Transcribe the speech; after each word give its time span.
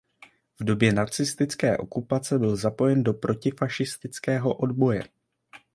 V 0.59 0.63
době 0.63 0.93
nacistické 0.93 1.77
okupace 1.77 2.39
byl 2.39 2.55
zapojen 2.55 3.03
do 3.03 3.13
protifašistického 3.13 4.55
odboje. 4.55 5.03